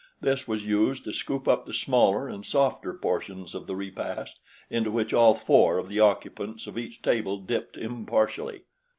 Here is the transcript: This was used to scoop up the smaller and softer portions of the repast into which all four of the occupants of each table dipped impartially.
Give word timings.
This 0.19 0.47
was 0.47 0.65
used 0.65 1.03
to 1.03 1.13
scoop 1.13 1.47
up 1.47 1.67
the 1.67 1.75
smaller 1.75 2.27
and 2.27 2.43
softer 2.43 2.91
portions 2.91 3.53
of 3.53 3.67
the 3.67 3.75
repast 3.75 4.39
into 4.67 4.89
which 4.89 5.13
all 5.13 5.35
four 5.35 5.77
of 5.77 5.89
the 5.89 5.99
occupants 5.99 6.65
of 6.65 6.75
each 6.75 7.03
table 7.03 7.37
dipped 7.37 7.77
impartially. 7.77 8.63